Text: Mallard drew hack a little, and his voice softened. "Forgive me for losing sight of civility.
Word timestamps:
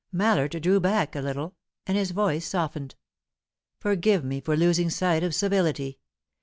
Mallard 0.11 0.59
drew 0.63 0.81
hack 0.81 1.15
a 1.15 1.21
little, 1.21 1.53
and 1.85 1.95
his 1.95 2.09
voice 2.09 2.43
softened. 2.47 2.95
"Forgive 3.77 4.25
me 4.25 4.41
for 4.41 4.57
losing 4.57 4.89
sight 4.89 5.23
of 5.23 5.35
civility. 5.35 5.99